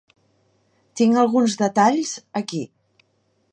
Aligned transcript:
Tinc 1.01 1.19
alguns 1.25 1.59
detalls 1.61 2.17
aquí. 2.43 2.65